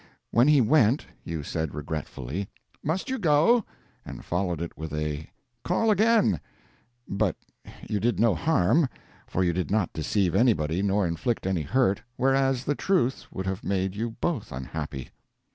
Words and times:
When 0.31 0.47
he 0.47 0.61
went, 0.61 1.05
you 1.23 1.43
said 1.43 1.75
regretfully, 1.75 2.49
"Must 2.83 3.07
you 3.07 3.19
go?" 3.19 3.63
and 4.03 4.25
followed 4.25 4.59
it 4.59 4.75
with 4.75 4.91
a 4.95 5.29
"Call 5.63 5.91
again"; 5.91 6.39
but 7.07 7.35
you 7.87 7.99
did 7.99 8.19
no 8.19 8.33
harm, 8.33 8.89
for 9.27 9.43
you 9.43 9.53
did 9.53 9.69
not 9.69 9.93
deceive 9.93 10.33
anybody 10.33 10.81
nor 10.81 11.05
inflict 11.05 11.45
any 11.45 11.61
hurt, 11.61 12.01
whereas 12.15 12.63
the 12.63 12.73
truth 12.73 13.27
would 13.31 13.45
have 13.45 13.63
made 13.63 13.95
you 13.95 14.09
both 14.19 14.51
unhappy. 14.51 15.11